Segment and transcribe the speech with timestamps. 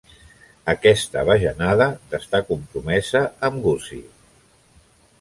[0.71, 4.07] Aquesta bajanada d'estar compromesa amb Gussie.